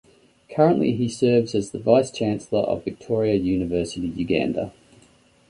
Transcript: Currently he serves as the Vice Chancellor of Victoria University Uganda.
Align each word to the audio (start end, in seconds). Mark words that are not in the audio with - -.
Currently 0.55 0.93
he 0.93 1.07
serves 1.07 1.53
as 1.53 1.69
the 1.69 1.77
Vice 1.77 2.09
Chancellor 2.09 2.61
of 2.61 2.83
Victoria 2.83 3.35
University 3.35 4.07
Uganda. 4.07 4.73